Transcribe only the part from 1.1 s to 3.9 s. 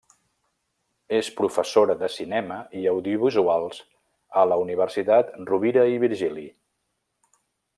És professora de cinema i audiovisuals